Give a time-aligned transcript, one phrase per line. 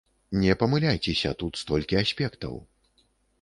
[0.43, 2.59] Не памыляйцеся, тут столькі аспектаў.